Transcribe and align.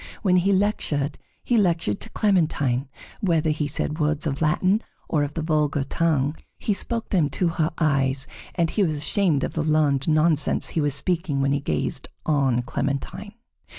When 0.23 0.37
he 0.37 0.51
lectured, 0.51 1.19
he 1.43 1.57
lectured 1.57 1.99
to 1.99 2.09
Clementine; 2.09 2.89
whether 3.19 3.51
he 3.51 3.67
said 3.67 3.99
words 3.99 4.25
of 4.25 4.41
Latin 4.41 4.81
or 5.07 5.21
of 5.21 5.35
the 5.35 5.43
vulgar 5.43 5.83
tongue, 5.83 6.35
he 6.57 6.73
spoke 6.73 7.09
them 7.09 7.29
to 7.29 7.49
her 7.49 7.69
eyes; 7.77 8.25
and 8.55 8.71
he 8.71 8.81
was 8.81 8.95
ashamed 8.95 9.43
of 9.43 9.53
the 9.53 9.61
learned 9.61 10.07
nonsense 10.07 10.69
he 10.69 10.81
was 10.81 10.95
speaking 10.95 11.39
when 11.39 11.51
he 11.51 11.59
gazed 11.59 12.07
on 12.25 12.63
Clementine. 12.63 13.35